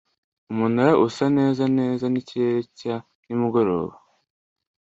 umunara 0.51 0.93
usa 1.07 1.25
neza 1.37 1.63
neza 1.77 2.05
n'ikirere 2.09 2.61
cya 2.79 2.95
nimugoroba 3.25 3.93